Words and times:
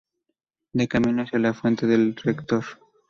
De 0.73 0.87
camino 0.87 1.21
hacia 1.21 1.37
la 1.37 1.53
fuente 1.53 1.85
del 1.85 2.15
rector. 2.15 2.63